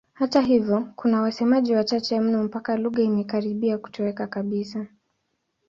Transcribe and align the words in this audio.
Hata 0.13 0.41
hivyo 0.41 0.89
kuna 0.95 1.21
wasemaji 1.21 1.75
wachache 1.75 2.19
mno 2.19 2.43
mpaka 2.43 2.75
lugha 2.77 3.01
imekaribia 3.03 3.77
kutoweka 3.77 4.27
kabisa. 4.27 4.85